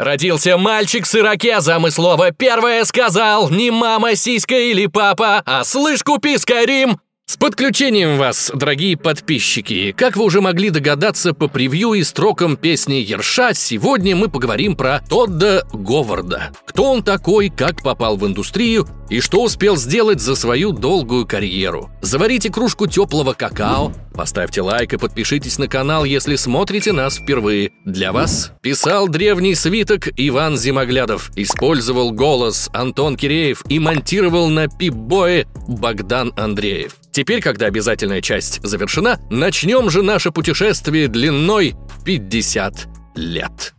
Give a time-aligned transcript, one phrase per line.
[0.00, 3.50] Родился мальчик с ирокезом, и слово первое сказал.
[3.50, 6.98] Не мама, сиська или папа, а слышь, купи Скайрим
[7.30, 9.94] с подключением вас, дорогие подписчики!
[9.96, 14.98] Как вы уже могли догадаться по превью и строкам песни Ерша, сегодня мы поговорим про
[15.08, 16.50] Тодда Говарда.
[16.66, 21.88] Кто он такой, как попал в индустрию и что успел сделать за свою долгую карьеру.
[22.02, 27.70] Заварите кружку теплого какао, поставьте лайк и подпишитесь на канал, если смотрите нас впервые.
[27.84, 35.46] Для вас писал древний свиток Иван Зимоглядов, использовал голос Антон Киреев и монтировал на пип-бое
[35.68, 36.96] Богдан Андреев.
[37.20, 41.74] Теперь, когда обязательная часть завершена, начнем же наше путешествие длиной
[42.06, 43.74] 50 лет.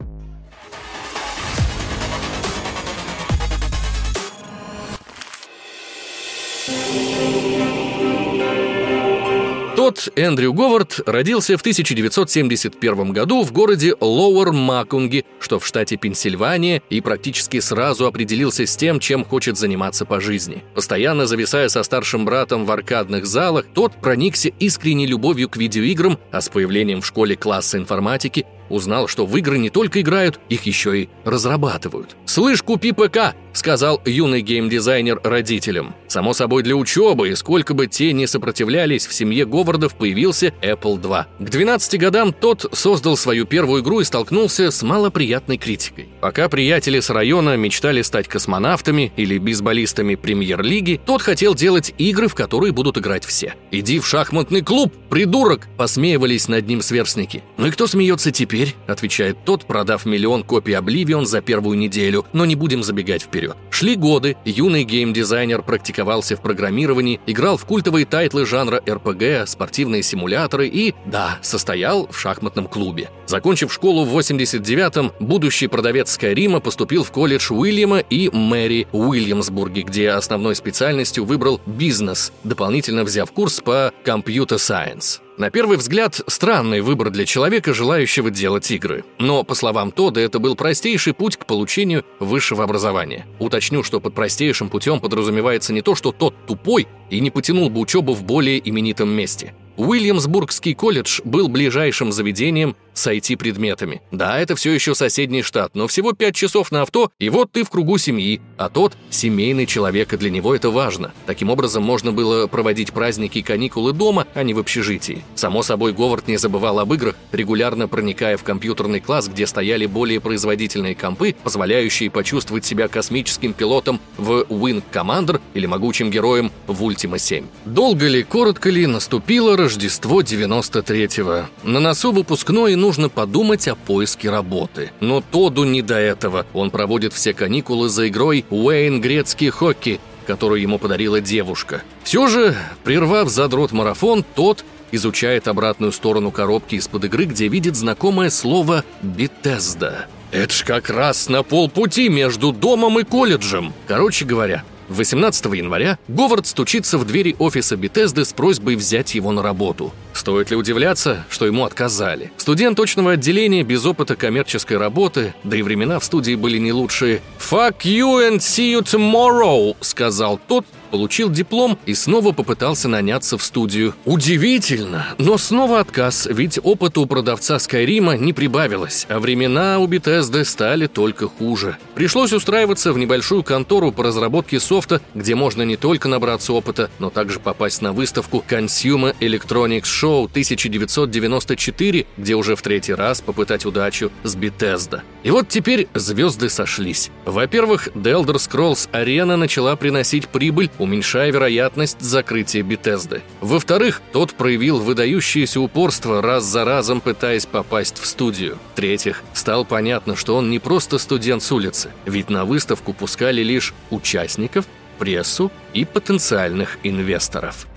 [9.91, 16.81] Тот Эндрю Говард родился в 1971 году в городе Лоуэр Макунги, что в штате Пенсильвания,
[16.89, 20.63] и практически сразу определился с тем, чем хочет заниматься по жизни.
[20.75, 26.39] Постоянно зависая со старшим братом в аркадных залах, тот проникся искренней любовью к видеоиграм, а
[26.39, 31.01] с появлением в школе класса информатики узнал, что в игры не только играют, их еще
[31.01, 32.15] и разрабатывают.
[32.25, 35.95] «Слышь, купи ПК!»— сказал юный геймдизайнер родителям.
[36.07, 41.01] Само собой для учебы, и сколько бы те не сопротивлялись, в семье Говардов появился Apple
[41.01, 41.25] II.
[41.39, 46.09] К 12 годам тот создал свою первую игру и столкнулся с малоприятной критикой.
[46.21, 52.35] Пока приятели с района мечтали стать космонавтами или бейсболистами премьер-лиги, тот хотел делать игры, в
[52.35, 53.55] которые будут играть все.
[53.71, 57.43] «Иди в шахматный клуб, придурок!»— посмеивались над ним сверстники.
[57.57, 62.25] «Ну и кто смеется теперь?» теперь»,— отвечает тот, продав миллион копий Oblivion за первую неделю,
[62.33, 63.40] но не будем забегать вперед.
[63.69, 70.67] Шли годы, юный геймдизайнер практиковался в программировании, играл в культовые тайтлы жанра RPG, спортивные симуляторы
[70.67, 73.09] и, да, состоял в шахматном клубе.
[73.25, 80.09] Закончив школу в 89-м, будущий продавец Скайрима поступил в колледж Уильяма и Мэри Уильямсбурге, где
[80.09, 85.21] основной специальностью выбрал бизнес, дополнительно взяв курс по computer science.
[85.37, 89.05] На первый взгляд, странный выбор для человека, желающего делать игры.
[89.17, 93.25] Но, по словам Тодда, это был простейший путь к получению высшего образования.
[93.39, 97.79] Уточню, что под простейшим путем подразумевается не то, что Тодд тупой и не потянул бы
[97.79, 99.53] учебу в более именитом месте.
[99.77, 104.01] Уильямсбургский колледж был ближайшим заведением с IT-предметами.
[104.11, 107.63] Да, это все еще соседний штат, но всего 5 часов на авто, и вот ты
[107.63, 111.11] в кругу семьи, а тот– семейный человек, и для него это важно.
[111.25, 115.23] Таким образом, можно было проводить праздники и каникулы дома, а не в общежитии.
[115.35, 120.19] Само собой, Говард не забывал об играх, регулярно проникая в компьютерный класс, где стояли более
[120.19, 127.17] производительные компы, позволяющие почувствовать себя космическим пилотом в Wing Commander или могучим героем в Ultima
[127.17, 127.45] 7.
[127.65, 131.47] Долго ли, коротко ли, наступило Рождество 93-го.
[131.63, 134.91] На носу выпускной нужно подумать о поиске работы.
[134.99, 136.45] Но Тоду не до этого.
[136.53, 141.83] Он проводит все каникулы за игрой Уэйн Грецкий хоккей, которую ему подарила девушка.
[142.03, 148.29] Все же, прервав задрот марафон, тот изучает обратную сторону коробки из-под игры, где видит знакомое
[148.29, 150.07] слово «Бетезда».
[150.31, 153.73] Это ж как раз на полпути между домом и колледжем.
[153.87, 154.63] Короче говоря,
[154.95, 159.91] 18 января Говард стучится в двери офиса Бетезды с просьбой взять его на работу.
[160.13, 162.31] Стоит ли удивляться, что ему отказали?
[162.37, 167.21] Студент точного отделения без опыта коммерческой работы, да и времена в студии были не лучшие.
[167.39, 173.43] «Fuck you and see you tomorrow»,— сказал тот, получил диплом и снова попытался наняться в
[173.43, 173.95] студию.
[174.05, 180.43] Удивительно, но снова отказ, ведь опыта у продавца Скайрима не прибавилось, а времена у Bethesda
[180.43, 181.77] стали только хуже.
[181.95, 187.09] Пришлось устраиваться в небольшую контору по разработке софта, где можно не только набраться опыта, но
[187.09, 194.11] также попасть на выставку Consumer Electronics Show 1994, где уже в третий раз попытать удачу
[194.23, 195.01] с Bethesda.
[195.23, 197.11] И вот теперь звезды сошлись.
[197.25, 203.21] Во-первых, The Elder Scrolls Arena начала приносить прибыль уменьшая вероятность закрытия Бетезды.
[203.39, 208.57] Во-вторых, тот проявил выдающееся упорство, раз за разом пытаясь попасть в студию.
[208.73, 213.75] В-третьих, стало понятно, что он не просто студент с улицы, ведь на выставку пускали лишь
[213.91, 214.65] участников,
[214.97, 217.67] прессу и потенциальных инвесторов.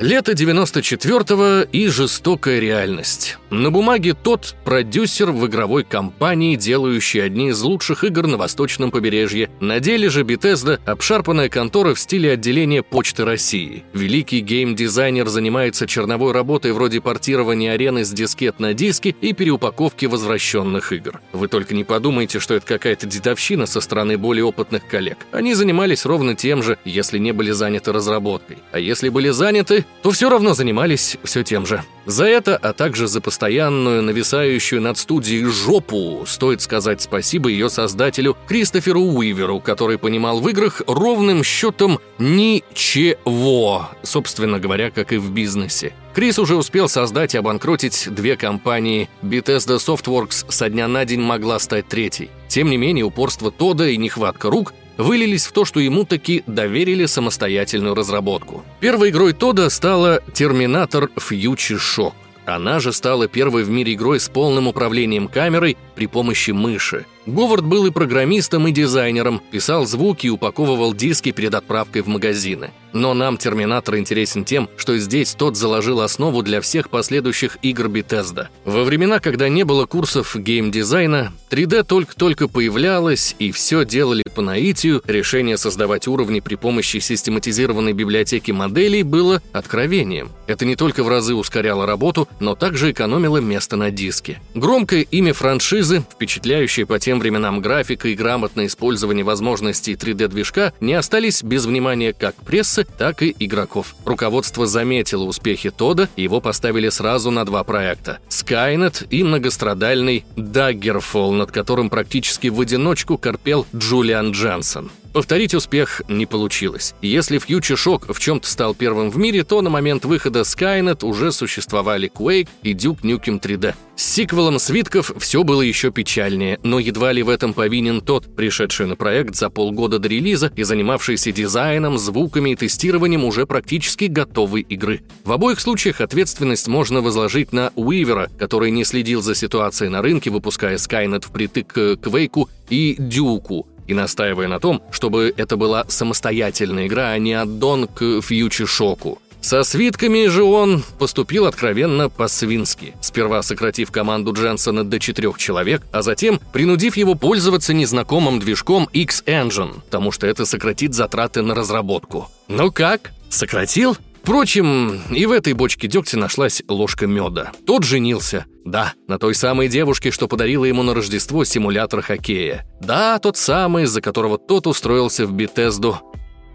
[0.00, 3.38] Лето 94-го и жестокая реальность.
[3.52, 9.50] На бумаге тот продюсер в игровой компании, делающий одни из лучших игр на восточном побережье.
[9.60, 13.84] На деле же Bethesda– обшарпанная контора в стиле отделения Почты России.
[13.92, 20.90] Великий гейм-дизайнер занимается черновой работой вроде портирования арены с дискет на диски и переупаковки возвращенных
[20.94, 21.20] игр.
[21.34, 25.26] Вы только не подумайте, что это какая-то дедовщина со стороны более опытных коллег.
[25.30, 28.56] Они занимались ровно тем же, если не были заняты разработкой.
[28.72, 31.82] А если были заняты, то все равно занимались все тем же.
[32.06, 38.36] За это, а также за постоянную, нависающую над студией жопу, стоит сказать спасибо ее создателю
[38.46, 45.92] Кристоферу Уиверу, который понимал в играх ровным счетом ничего, собственно говоря, как и в бизнесе.
[46.14, 49.08] Крис уже успел создать и обанкротить две компании.
[49.22, 52.30] Bethesda Softworks со дня на день могла стать третьей.
[52.46, 57.06] Тем не менее, упорство Тода и нехватка рук вылились в то, что ему таки доверили
[57.06, 58.62] самостоятельную разработку.
[58.78, 62.12] Первой игрой Тода стала «Терминатор Future Shock».
[62.44, 67.06] Она же стала первой в мире игрой с полным управлением камерой при помощи мыши.
[67.26, 72.70] Говард был и программистом, и дизайнером, писал звуки и упаковывал диски перед отправкой в магазины.
[72.92, 78.48] Но нам Терминатор интересен тем, что здесь тот заложил основу для всех последующих игр Bethesda.
[78.64, 85.02] Во времена, когда не было курсов геймдизайна, 3D только-только появлялось, и все делали по наитию,
[85.06, 90.30] решение создавать уровни при помощи систематизированной библиотеки моделей было откровением.
[90.46, 94.40] Это не только в разы ускоряло работу, но также экономило место на диске.
[94.54, 101.42] Громкое имя франшизы, впечатляющее по тем временам графика и грамотное использование возможностей 3D-движка не остались
[101.42, 103.94] без внимания как прессы, так и игроков.
[104.06, 111.52] Руководство заметило успехи Тода, его поставили сразу на два проекта– Skynet и многострадальный Daggerfall, над
[111.52, 114.90] которым практически в одиночку корпел Джулиан Джансон.
[115.12, 116.94] Повторить успех не получилось.
[117.02, 121.32] Если Future Shock в чем-то стал первым в мире, то на момент выхода Skynet уже
[121.32, 123.74] существовали Quake и Duke Nukem 3D.
[123.94, 128.86] С сиквелом свитков все было еще печальнее, но едва ли в этом повинен тот, пришедший
[128.86, 134.62] на проект за полгода до релиза и занимавшийся дизайном, звуками и тестированием уже практически готовой
[134.62, 135.02] игры.
[135.24, 140.30] В обоих случаях ответственность можно возложить на Уивера, который не следил за ситуацией на рынке,
[140.30, 146.86] выпуская Skynet впритык к Квейку и Дюку, и настаивая на том, чтобы это была самостоятельная
[146.86, 149.20] игра, а не аддон к фьючи шоку.
[149.42, 156.02] Со свитками же он поступил откровенно по-свински, сперва сократив команду Дженсона до четырех человек, а
[156.02, 162.30] затем принудив его пользоваться незнакомым движком X-Engine, потому что это сократит затраты на разработку.
[162.46, 163.96] Ну как, сократил?
[164.22, 167.50] Впрочем, и в этой бочке дегтя нашлась ложка меда.
[167.66, 168.46] Тот женился.
[168.64, 172.64] Да, на той самой девушке, что подарила ему на Рождество симулятор хоккея.
[172.80, 175.98] Да, тот самый, из-за которого тот устроился в Бетезду.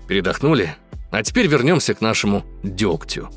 [0.08, 0.78] Передохнули?
[1.12, 3.30] А теперь вернемся к нашему дегтю.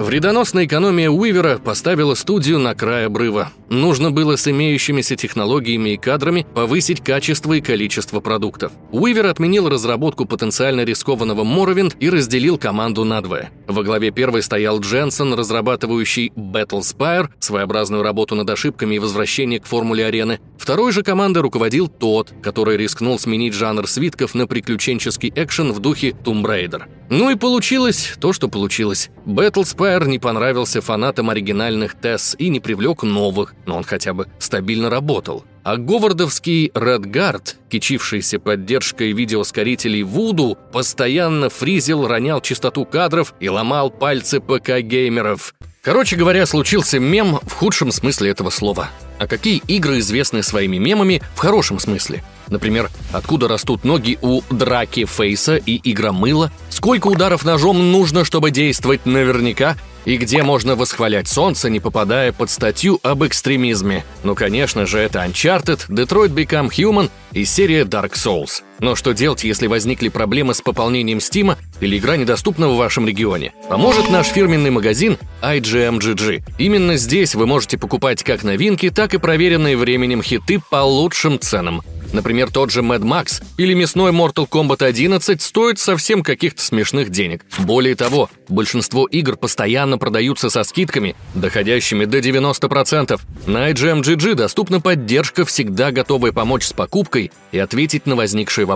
[0.00, 3.52] Вредоносная экономия Уивера поставила студию на край обрыва.
[3.72, 8.70] Нужно было с имеющимися технологиями и кадрами повысить качество и количество продуктов.
[8.90, 13.50] Уивер отменил разработку потенциально рискованного Morrowind и разделил команду на двое.
[13.66, 20.04] Во главе первой стоял Дженсен, разрабатывающий Battlespire, своеобразную работу над ошибками и возвращение к формуле
[20.04, 20.38] арены.
[20.58, 26.10] Второй же командой руководил тот, который рискнул сменить жанр свитков на приключенческий экшен в духе
[26.10, 26.82] Tomb Raider.
[27.08, 29.10] Ну и получилось то, что получилось.
[29.26, 34.90] Battlespire не понравился фанатам оригинальных TES и не привлек новых, но он хотя бы стабильно
[34.90, 35.44] работал.
[35.64, 44.40] А говардовский Redguard, кичившийся поддержкой видеоскорителей Вуду, постоянно фризил, ронял частоту кадров и ломал пальцы
[44.40, 45.54] ПК-геймеров.
[45.82, 48.88] Короче говоря, случился мем в худшем смысле этого слова.
[49.18, 52.22] А какие игры известны своими мемами в хорошем смысле?
[52.48, 56.52] Например, откуда растут ноги у Драки Фейса и Игромыла?
[56.70, 59.76] Сколько ударов ножом нужно, чтобы действовать наверняка?
[60.04, 64.04] И где можно восхвалять солнце, не попадая под статью об экстремизме?
[64.24, 68.62] Ну, конечно же, это Uncharted, Detroit Become Human и серия Dark Souls.
[68.82, 73.54] Но что делать, если возникли проблемы с пополнением Стима или игра недоступна в вашем регионе?
[73.70, 76.42] Поможет наш фирменный магазин IGMGG.
[76.58, 81.82] Именно здесь вы можете покупать как новинки, так и проверенные временем хиты по лучшим ценам.
[82.12, 87.44] Например, тот же Mad Max или мясной Mortal Kombat 11 стоит совсем каких-то смешных денег.
[87.60, 93.18] Более того, большинство игр постоянно продаются со скидками, доходящими до 90%.
[93.46, 98.71] На IGMGG доступна поддержка, всегда готовая помочь с покупкой и ответить на возникшие вопросы.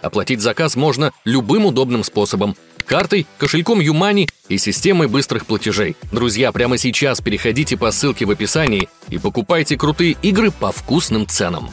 [0.00, 5.96] Оплатить заказ можно любым удобным способом– картой, кошельком Юмани и системой быстрых платежей.
[6.10, 11.70] Друзья, прямо сейчас переходите по ссылке в описании и покупайте крутые игры по вкусным ценам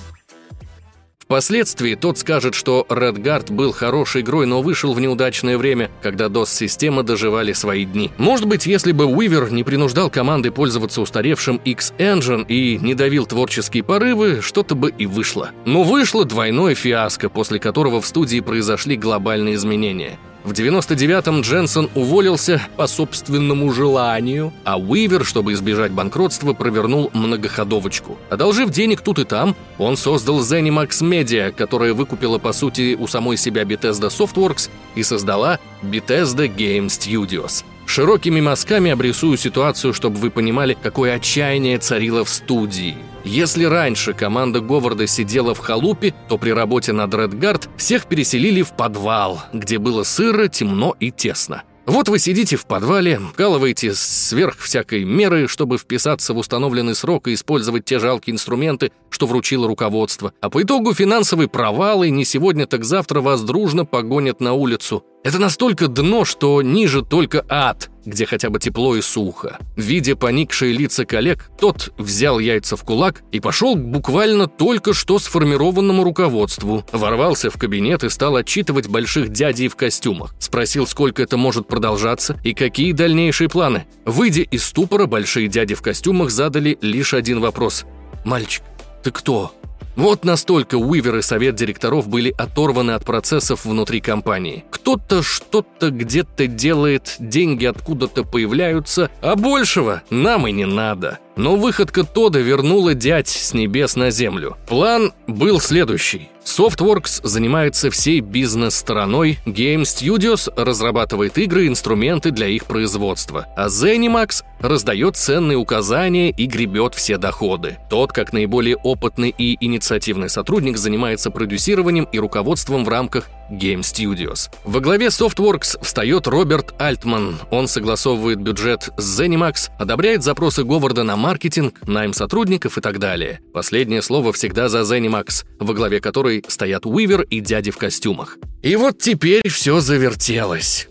[1.29, 7.03] Впоследствии тот скажет, что Redguard был хорошей игрой, но вышел в неудачное время, когда DOS-системы
[7.03, 8.09] доживали свои дни.
[8.17, 13.83] Может быть, если бы Уивер не принуждал команды пользоваться устаревшим X-Engine и не давил творческие
[13.83, 15.51] порывы, что-то бы и вышло.
[15.65, 20.17] Но вышло двойное фиаско, после которого в студии произошли глобальные изменения.
[20.43, 28.17] В 99-м Дженсон уволился по собственному желанию, а Уивер, чтобы избежать банкротства, провернул многоходовочку.
[28.29, 33.35] Одолжив денег тут и там, он создал Zenimax Media, которая выкупила, по сути, у самой
[33.35, 37.65] себя Bethesda Softworks и создала Bethesda Game Studios.
[37.89, 42.95] Широкими мазками обрисую ситуацию, чтобы вы понимали, какое отчаяние царило в студии.
[43.23, 48.73] Если раньше команда Говарда сидела в халупе, то при работе над Редгард всех переселили в
[48.73, 51.63] подвал, где было сыро, темно и тесно.
[51.87, 57.33] Вот вы сидите в подвале, вкалываете сверх всякой меры, чтобы вписаться в установленный срок и
[57.33, 60.31] использовать те жалкие инструменты, что вручило руководство.
[60.41, 65.03] А по итогу финансовый провал, и не сегодня, так завтра вас дружно погонят на улицу.
[65.21, 69.57] Это настолько дно, что ниже только ад, где хотя бы тепло и сухо.
[69.75, 75.19] Видя поникшие лица коллег, тот взял яйца в кулак и пошел к буквально только что
[75.19, 76.85] сформированному руководству.
[76.93, 80.33] Ворвался в кабинет и стал отчитывать больших дядей в костюмах.
[80.39, 83.87] Спросил, сколько это может продолжаться и какие дальнейшие планы.
[84.05, 87.83] Выйдя из ступора, большие дяди в костюмах задали лишь один вопрос.
[88.23, 88.63] «Мальчик,
[89.03, 89.53] ты кто?»
[89.95, 94.63] Вот настолько Уивер и совет директоров были оторваны от процессов внутри компании.
[94.69, 101.19] Кто-то что-то где-то делает, деньги откуда-то появляются, а большего нам и не надо.
[101.35, 104.57] Но выходка Тода вернула дядь с небес на землю.
[104.67, 106.29] План был следующий.
[106.49, 114.43] Softworks занимается всей бизнес-стороной, Game Studios разрабатывает игры и инструменты для их производства, а Zenimax
[114.59, 117.77] раздает ценные указания и гребет все доходы.
[117.87, 124.49] Тот, как наиболее опытный и инициативный сотрудник, занимается продюсированием и руководством в рамках Game Studios.
[124.63, 127.39] Во главе Softworks встает Роберт Альтман.
[127.51, 133.39] Он согласовывает бюджет с Zenimax, одобряет запросы Говарда на маркетинг, найм сотрудников и так далее.
[133.53, 138.37] Последнее слово всегда за Zenimax, во главе которой стоят Уивер и дяди в костюмах.
[138.61, 140.88] И вот теперь все завертелось.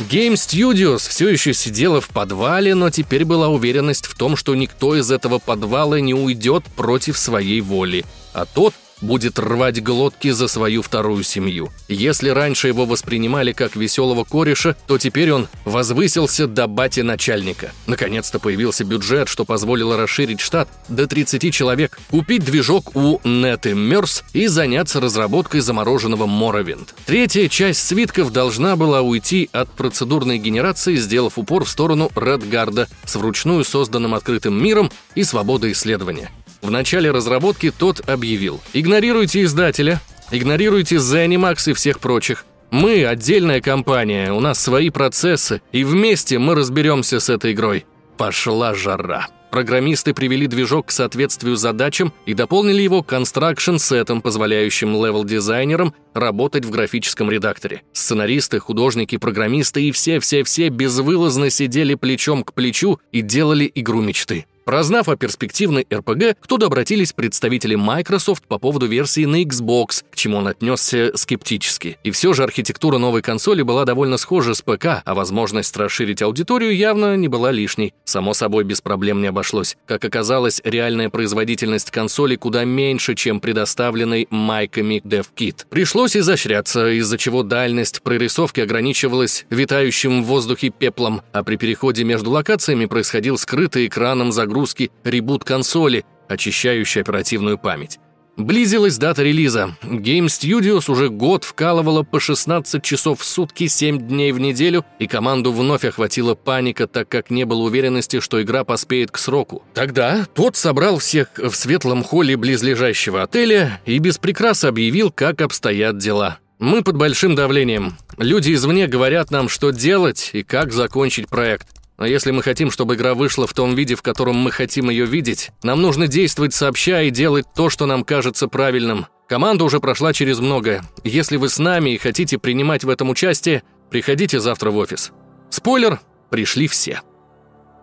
[0.00, 4.96] Game Studios все еще сидела в подвале, но теперь была уверенность в том, что никто
[4.96, 8.74] из этого подвала не уйдет против своей воли, а тот
[9.04, 11.70] будет рвать глотки за свою вторую семью.
[11.88, 17.72] Если раньше его воспринимали как веселого кореша, то теперь он возвысился до бати начальника.
[17.86, 24.24] Наконец-то появился бюджет, что позволило расширить штат до 30 человек, купить движок у Net Immerse
[24.32, 26.88] и заняться разработкой замороженного Morrowind.
[27.06, 33.14] Третья часть свитков должна была уйти от процедурной генерации, сделав упор в сторону Редгарда с
[33.16, 36.30] вручную созданным открытым миром и свободой исследования.
[36.64, 42.46] В начале разработки Тодд объявил «Игнорируйте издателя, игнорируйте Zenimax и всех прочих.
[42.70, 47.84] Мы отдельная компания, у нас свои процессы, и вместе мы разберемся с этой игрой».
[48.16, 49.26] Пошла жара.
[49.50, 55.92] Программисты привели движок к соответствию задачам и дополнили его construction set -ом, позволяющим level -дизайнерам
[56.14, 57.82] работать в графическом редакторе.
[57.92, 64.46] Сценаристы, художники, программисты и все-все-все безвылазно сидели плечом к плечу и делали игру мечты.
[64.64, 70.16] Прознав о перспективной RPG, к Тодду обратились представители Microsoft по поводу версии на Xbox, к
[70.16, 71.98] чему он отнесся скептически.
[72.02, 76.74] И все же архитектура новой консоли была довольно схожа с ПК, а возможность расширить аудиторию
[76.74, 77.92] явно не была лишней.
[78.06, 79.76] Само собой, без проблем не обошлось.
[79.84, 85.66] Как оказалось, реальная производительность консоли куда меньше, чем предоставленной майками DevKit.
[85.68, 92.30] Пришлось изощряться, из-за чего дальность прорисовки ограничивалась витающим в воздухе пеплом, а при переходе между
[92.30, 97.98] локациями происходил скрытый экраном загрузки загрузки ребут консоли, очищающей оперативную память.
[98.36, 99.76] Близилась дата релиза.
[99.82, 105.06] Game Studios уже год вкалывала по 16 часов в сутки, 7 дней в неделю, и
[105.06, 109.62] команду вновь охватила паника, так как не было уверенности, что игра поспеет к сроку.
[109.72, 115.98] Тогда тот собрал всех в светлом холле близлежащего отеля и без прикрас объявил, как обстоят
[115.98, 116.38] дела.
[116.58, 117.96] Мы под большим давлением.
[118.18, 121.68] Люди извне говорят нам, что делать и как закончить проект.
[121.96, 125.06] Но если мы хотим, чтобы игра вышла в том виде, в котором мы хотим ее
[125.06, 129.06] видеть, нам нужно действовать сообща и делать то, что нам кажется правильным.
[129.28, 130.82] Команда уже прошла через многое.
[131.04, 135.12] Если вы с нами и хотите принимать в этом участие, приходите завтра в офис.
[135.50, 137.00] Спойлер, пришли все.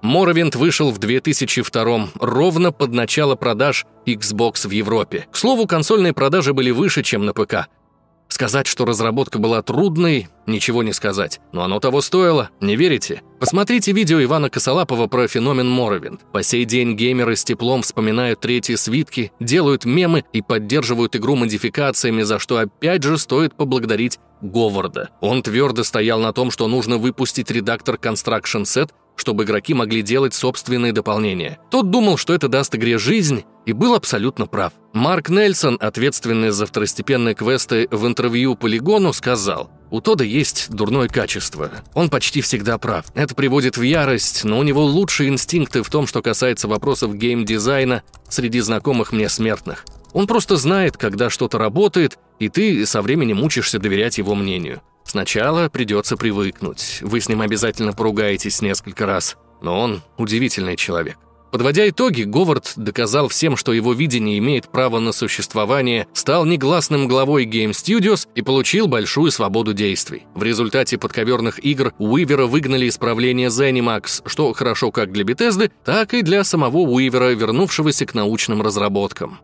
[0.01, 5.27] Моровинт вышел в 2002 ровно под начало продаж Xbox в Европе.
[5.32, 7.68] К слову, консольные продажи были выше, чем на ПК.
[8.41, 11.39] Сказать, что разработка была трудной, ничего не сказать.
[11.51, 13.21] Но оно того стоило, не верите?
[13.39, 16.21] Посмотрите видео Ивана Косолапова про феномен Моровинд.
[16.33, 22.24] По сей день геймеры с теплом вспоминают третьи свитки, делают мемы и поддерживают игру модификациями,
[22.24, 25.12] за что опять же стоит поблагодарить Говарда.
[25.21, 30.33] Он твердо стоял на том, что нужно выпустить редактор Construction Set, чтобы игроки могли делать
[30.33, 31.60] собственные дополнения.
[31.69, 34.74] Тот думал, что это даст игре жизнь, и был абсолютно прав.
[34.93, 41.71] Марк Нельсон, ответственный за второстепенные квесты в интервью Полигону, сказал, «У Тода есть дурное качество.
[41.93, 43.05] Он почти всегда прав.
[43.13, 48.03] Это приводит в ярость, но у него лучшие инстинкты в том, что касается вопросов геймдизайна
[48.27, 49.86] среди знакомых мне смертных.
[50.12, 54.81] Он просто знает, когда что-то работает, и ты со временем учишься доверять его мнению.
[55.05, 57.00] Сначала придется привыкнуть.
[57.01, 59.38] Вы с ним обязательно поругаетесь несколько раз.
[59.62, 61.17] Но он удивительный человек.
[61.51, 67.46] Подводя итоги, Говард доказал всем, что его видение имеет право на существование, стал негласным главой
[67.46, 70.24] Game Studios и получил большую свободу действий.
[70.34, 76.13] В результате подковерных игр Уивера выгнали из правления Zenimax, что хорошо как для Bethesda, так
[76.13, 79.39] и для самого Уивера, вернувшегося к научным разработкам.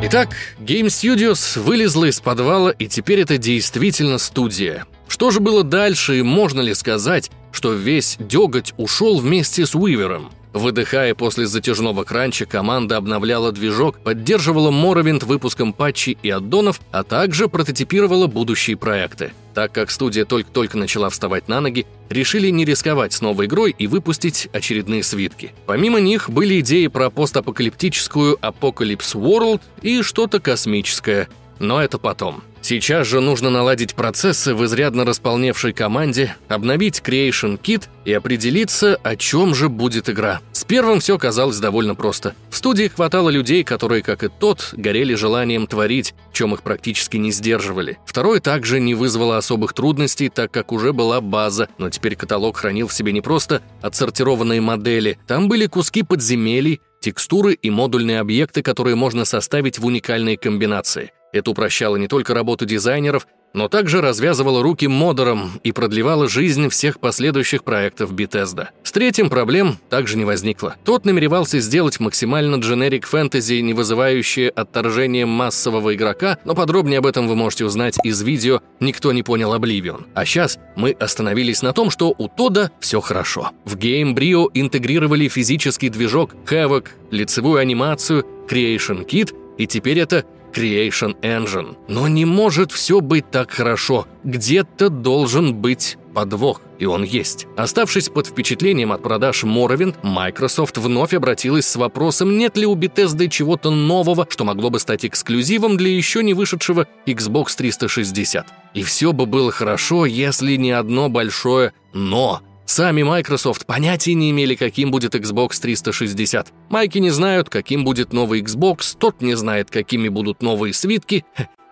[0.00, 0.28] Итак,
[0.60, 4.86] Game Studios вылезла из подвала, и теперь это действительно студия.
[5.18, 10.30] Что же было дальше, и можно ли сказать, что весь деготь ушел вместе с Уивером?
[10.52, 17.48] Выдыхая после затяжного кранча, команда обновляла движок, поддерживала Моровинт выпуском патчей и аддонов, а также
[17.48, 19.32] прототипировала будущие проекты.
[19.54, 23.88] Так как студия только-только начала вставать на ноги, решили не рисковать с новой игрой и
[23.88, 25.52] выпустить очередные свитки.
[25.66, 32.44] Помимо них были идеи про постапокалиптическую Apocalypse World и что-то космическое, но это потом.
[32.62, 39.16] Сейчас же нужно наладить процессы в изрядно располневшей команде, обновить Creation Kit и определиться, о
[39.16, 40.40] чем же будет игра.
[40.52, 42.34] С первым все казалось довольно просто.
[42.50, 47.30] В студии хватало людей, которые, как и тот, горели желанием творить, чем их практически не
[47.30, 47.98] сдерживали.
[48.04, 52.88] Второе также не вызвало особых трудностей, так как уже была база, но теперь каталог хранил
[52.88, 58.96] в себе не просто отсортированные модели, там были куски подземелий, текстуры и модульные объекты, которые
[58.96, 61.12] можно составить в уникальные комбинации.
[61.38, 66.98] Это упрощало не только работу дизайнеров, но также развязывало руки модерам и продлевало жизнь всех
[66.98, 68.68] последующих проектов Bethesda.
[68.82, 70.74] С третьим проблем также не возникло.
[70.84, 77.28] Тот намеревался сделать максимально дженерик фэнтези, не вызывающее отторжение массового игрока, но подробнее об этом
[77.28, 80.06] вы можете узнать из видео «Никто не понял Oblivion».
[80.14, 83.52] А сейчас мы остановились на том, что у Тода все хорошо.
[83.64, 91.18] В Game Brio интегрировали физический движок Havoc, лицевую анимацию, Creation Kit, и теперь это Creation
[91.22, 91.76] Engine.
[91.88, 94.06] Но не может все быть так хорошо.
[94.24, 97.46] Где-то должен быть подвох, и он есть.
[97.56, 103.28] Оставшись под впечатлением от продаж Morrowind, Microsoft вновь обратилась с вопросом, нет ли у Bethesda
[103.28, 108.46] чего-то нового, что могло бы стать эксклюзивом для еще не вышедшего Xbox 360.
[108.74, 112.42] И все бы было хорошо, если не одно большое «но».
[112.68, 116.52] Сами Microsoft понятия не имели, каким будет Xbox 360.
[116.68, 121.24] Майки не знают, каким будет новый Xbox, тот не знает, какими будут новые свитки.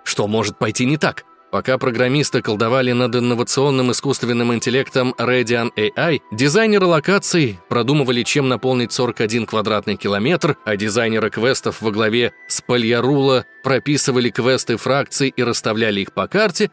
[0.05, 1.25] Что может пойти не так?
[1.53, 9.45] Пока программисты колдовали над инновационным искусственным интеллектом Radian AI, дизайнеры локаций продумывали, чем наполнить 41
[9.45, 16.15] квадратный километр, а дизайнеры квестов во главе с Пальярула прописывали квесты фракций и расставляли их
[16.15, 16.71] по карте,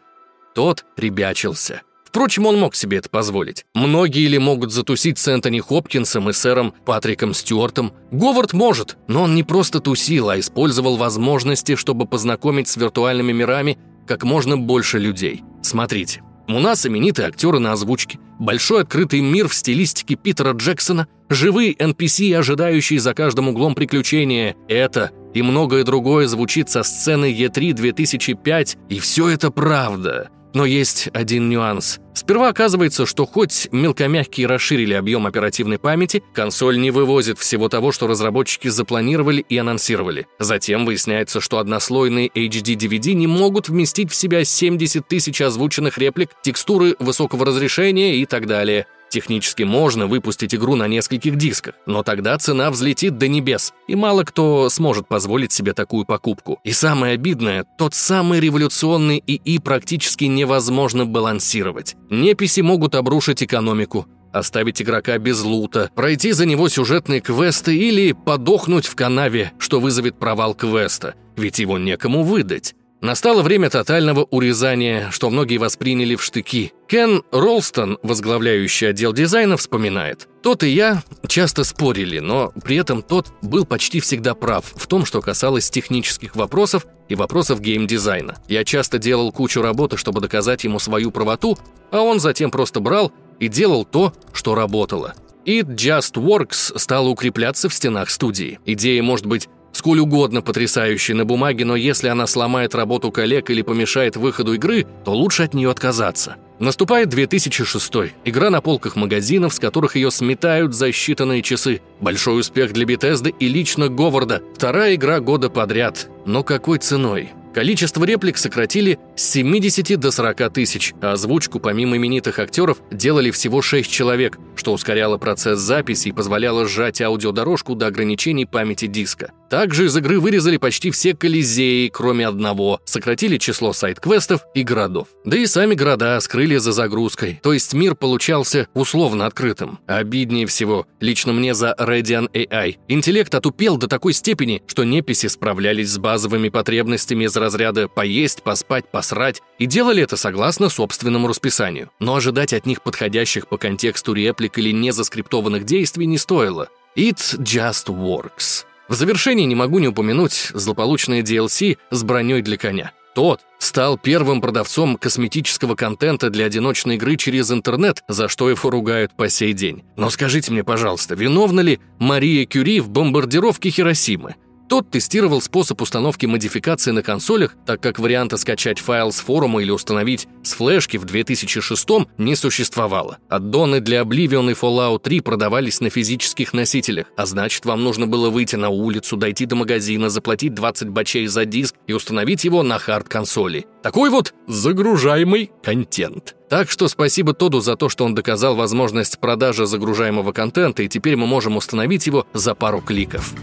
[0.56, 1.82] тот ребячился.
[2.13, 3.65] Впрочем, он мог себе это позволить.
[3.73, 7.91] Многие ли могут затусить с Энтони Хопкинсом и сэром Патриком Стюартом?
[8.12, 13.80] Говард может, но он не просто тусил, а использовал возможности, чтобы познакомить с виртуальными мирами
[14.06, 15.41] как можно больше людей.
[15.63, 16.21] Смотрите.
[16.47, 22.36] У нас именитые актеры на озвучке, большой открытый мир в стилистике Питера Джексона, живые NPC,
[22.36, 24.56] ожидающие за каждым углом приключения.
[24.67, 30.30] Это и многое другое звучит со сцены E3 2005, и все это правда.
[30.54, 32.00] Но есть один нюанс.
[32.13, 38.08] Сперва оказывается, что хоть мелкомягкие расширили объем оперативной памяти, консоль не вывозит всего того, что
[38.08, 40.28] разработчики запланировали и анонсировали.
[40.39, 46.96] Затем выясняется, что однослойные HD-DVD не могут вместить в себя 70 тысяч озвученных реплик, текстуры
[47.00, 48.86] высокого разрешения и так далее.
[49.13, 54.23] Технически можно выпустить игру на нескольких дисках, но тогда цена взлетит до небес, и мало
[54.23, 56.60] кто сможет позволить себе такую покупку.
[56.63, 61.95] И самое обидное, тот самый революционный ИИ практически невозможно балансировать.
[62.10, 68.88] Неписи могут обрушить экономику, оставить игрока без лута, пройти за него сюжетные квесты или подохнуть
[68.88, 72.73] в канаве, что вызовет провал квеста, ведь его некому выдать.
[73.04, 76.72] Настало время тотального урезания, что многие восприняли в штыки.
[76.88, 80.30] Кен Ролстон, возглавляющий отдел дизайна, вспоминает.
[80.42, 85.04] Тот и я часто спорили, но при этом тот был почти всегда прав в том,
[85.04, 88.38] что касалось технических вопросов и вопросов геймдизайна.
[88.48, 91.58] Я часто делал кучу работы, чтобы доказать ему свою правоту,
[91.92, 95.13] а он затем просто брал и делал то, что работало.
[95.46, 98.60] It Just Works стала укрепляться в стенах студии.
[98.66, 103.62] Идея может быть сколь угодно потрясающей на бумаге, но если она сломает работу коллег или
[103.62, 106.38] помешает выходу игры, то лучше от нее отказаться.
[106.60, 111.82] Наступает 2006 Игра на полках магазинов, с которых ее сметают за считанные часы.
[112.00, 114.42] Большой успех для Бетезды и лично Говарда.
[114.56, 116.08] Вторая игра года подряд.
[116.26, 117.32] Но какой ценой?
[117.54, 123.62] Количество реплик сократили с 70 до 40 тысяч, а озвучку помимо именитых актеров делали всего
[123.62, 129.32] 6 человек, что ускоряло процесс записи и позволяло сжать аудиодорожку до ограничений памяти диска.
[129.52, 135.10] Также из игры вырезали почти все колизеи, кроме одного, сократили число сайт-квестов и городов.
[135.26, 139.78] Да и сами города скрыли за загрузкой, то есть мир получался условно открытым.
[139.86, 142.78] Обиднее всего, лично мне за Radian AI.
[142.88, 148.90] Интеллект отупел до такой степени, что неписи справлялись с базовыми потребностями из разряда «поесть», «поспать»,
[148.90, 151.92] «посрать» и делали это согласно собственному расписанию.
[152.00, 156.70] Но ожидать от них подходящих по контексту реплик или незаскриптованных действий не стоило.
[156.96, 158.66] It just works.
[158.90, 162.92] В завершении не могу не упомянуть злополучное DLC с броней для коня.
[163.16, 169.16] Тот стал первым продавцом косметического контента для одиночной игры через интернет, за что его ругают
[169.16, 169.84] по сей день.
[169.96, 174.36] Но скажите мне, пожалуйста, виновна ли Мария Кюри в бомбардировке Хиросимы?
[174.74, 179.70] Тот тестировал способ установки модификации на консолях, так как варианта скачать файл с форума или
[179.70, 183.20] установить с флешки в 2006 не существовало.
[183.30, 188.32] Аддоны для Oblivion и Fallout 3 продавались на физических носителях, а значит, вам нужно было
[188.32, 192.80] выйти на улицу, дойти до магазина, заплатить 20 бачей за диск и установить его на
[192.80, 193.68] хард-консоли.
[193.84, 196.36] Такой вот загружаемый контент.
[196.50, 201.16] Так что спасибо Тоду за то, что он доказал возможность продажи загружаемого контента, и теперь
[201.16, 203.36] мы можем установить его за пару кликов.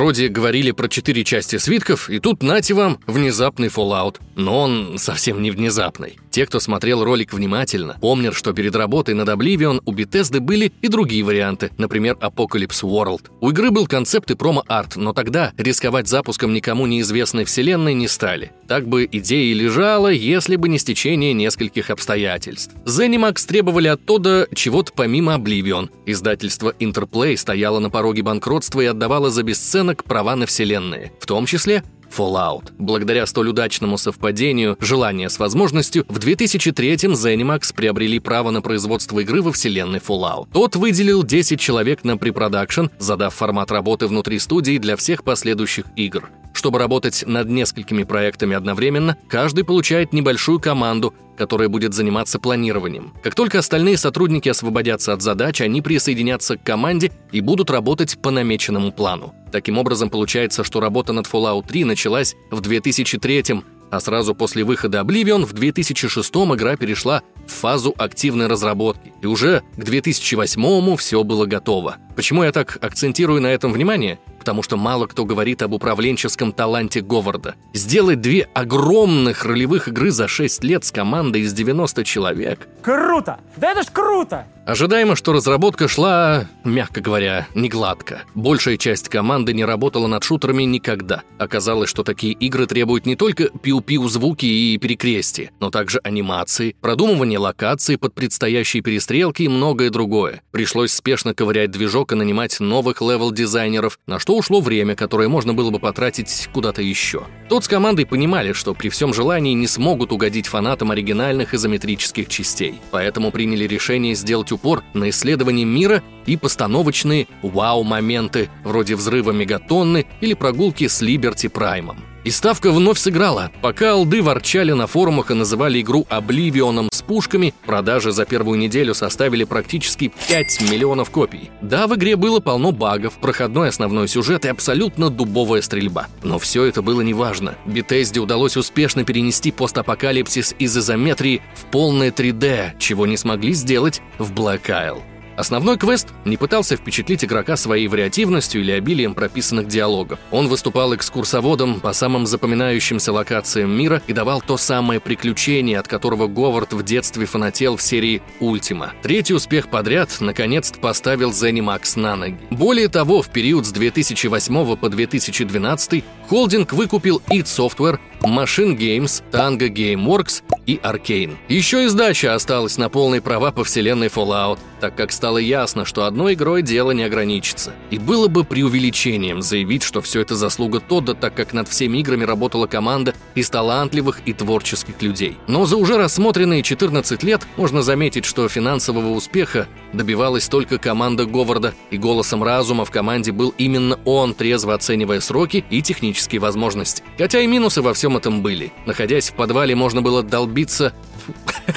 [0.00, 4.16] Вроде говорили про четыре части свитков, и тут нате вам внезапный Fallout.
[4.34, 6.18] Но он совсем не внезапный.
[6.30, 10.86] Те, кто смотрел ролик внимательно, помнят, что перед работой над Oblivion у Bethesda были и
[10.86, 13.22] другие варианты, например, Apocalypse World.
[13.40, 18.52] У игры был концепт и промо-арт, но тогда рисковать запуском никому неизвестной вселенной не стали.
[18.68, 22.74] Так бы идея и лежала, если бы не стечение нескольких обстоятельств.
[22.84, 25.90] Zenimax требовали оттуда чего-то помимо Oblivion.
[26.06, 31.46] Издательство Interplay стояло на пороге банкротства и отдавало за бесценок права на вселенные, в том
[31.46, 32.72] числе Fallout.
[32.78, 39.42] Благодаря столь удачному совпадению желания с возможностью, в 2003-м ZeniMax приобрели право на производство игры
[39.42, 40.48] во вселенной Fallout.
[40.52, 46.30] Тот выделил 10 человек на препродакшн, задав формат работы внутри студии для всех последующих игр.
[46.52, 53.14] Чтобы работать над несколькими проектами одновременно, каждый получает небольшую команду, которая будет заниматься планированием.
[53.22, 58.30] Как только остальные сотрудники освободятся от задач, они присоединятся к команде и будут работать по
[58.30, 59.34] намеченному плану.
[59.52, 65.00] Таким образом, получается, что работа над Fallout 3 началась в 2003 а сразу после выхода
[65.00, 71.46] Oblivion в 2006 игра перешла в фазу активной разработки, и уже к 2008 все было
[71.46, 71.96] готово.
[72.16, 74.18] Почему я так акцентирую на этом внимание?
[74.40, 77.56] потому что мало кто говорит об управленческом таланте Говарда.
[77.74, 82.66] Сделать две огромных ролевых игры за 6 лет с командой из 90 человек.
[82.82, 83.38] Круто!
[83.58, 84.46] Да это ж круто!
[84.66, 88.22] Ожидаемо, что разработка шла, мягко говоря, не гладко.
[88.34, 91.22] Большая часть команды не работала над шутерами никогда.
[91.38, 97.38] Оказалось, что такие игры требуют не только пиу-пиу звуки и перекрестия, но также анимации, продумывание
[97.38, 100.42] локаций под предстоящие перестрелки и многое другое.
[100.52, 105.52] Пришлось спешно ковырять движок и нанимать новых level -дизайнеров, на что ушло время, которое можно
[105.52, 107.24] было бы потратить куда-то еще.
[107.48, 112.74] Тот с командой понимали, что при всем желании не смогут угодить фанатам оригинальных изометрических частей.
[112.92, 120.34] Поэтому приняли решение сделать упор на исследование мира и постановочные вау-моменты, вроде взрыва мегатонны или
[120.34, 121.96] прогулки с Либерти Праймом.
[122.22, 123.50] И ставка вновь сыграла.
[123.62, 129.42] Пока алды ворчали на форумах и называли игру «Обливионом» пушками, продажи за первую неделю составили
[129.42, 131.50] практически 5 миллионов копий.
[131.60, 136.06] Да, в игре было полно багов, проходной основной сюжет и абсолютно дубовая стрельба.
[136.22, 137.56] Но все это было неважно.
[137.66, 144.32] Бетезде удалось успешно перенести постапокалипсис из изометрии в полное 3D, чего не смогли сделать в
[144.32, 145.02] Black Isle.
[145.40, 150.18] Основной квест не пытался впечатлить игрока своей вариативностью или обилием прописанных диалогов.
[150.30, 156.26] Он выступал экскурсоводом по самым запоминающимся локациям мира и давал то самое приключение, от которого
[156.26, 158.92] Говард в детстве фанател в серии «Ультима».
[159.02, 162.38] Третий успех подряд наконец-то поставил Zenimax на ноги.
[162.50, 169.68] Более того, в период с 2008 по 2012 холдинг выкупил id Software, Machine Games, Tango
[169.68, 171.36] Gameworks и Arcane.
[171.48, 176.04] Еще и сдача осталась на полные права по вселенной Fallout, так как стало ясно, что
[176.04, 177.72] одной игрой дело не ограничится.
[177.90, 182.24] И было бы преувеличением заявить, что все это заслуга Тодда, так как над всеми играми
[182.24, 185.38] работала команда из талантливых и творческих людей.
[185.46, 191.74] Но за уже рассмотренные 14 лет можно заметить, что финансового успеха добивалась только команда Говарда,
[191.90, 197.02] и голосом разума в команде был именно он, трезво оценивая сроки и технические возможности.
[197.18, 198.72] Хотя и минусы во всем этом были.
[198.86, 200.92] Находясь в подвале, можно было долбиться...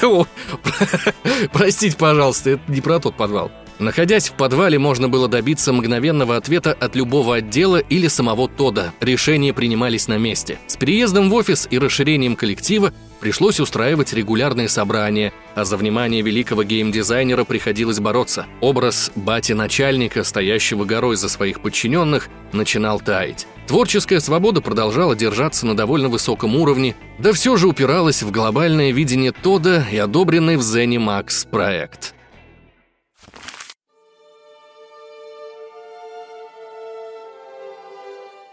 [1.52, 3.50] Простите, пожалуйста, это не про тот подвал.
[3.78, 8.92] Находясь в подвале, можно было добиться мгновенного ответа от любого отдела или самого Тода.
[9.00, 10.58] Решения принимались на месте.
[10.68, 16.62] С переездом в офис и расширением коллектива пришлось устраивать регулярные собрания, а за внимание великого
[16.62, 18.46] геймдизайнера приходилось бороться.
[18.60, 23.46] Образ бати-начальника, стоящего горой за своих подчиненных, начинал таять.
[23.66, 29.32] Творческая свобода продолжала держаться на довольно высоком уровне, да все же упиралась в глобальное видение
[29.32, 32.14] Тода и одобренный в ZeniMax проект.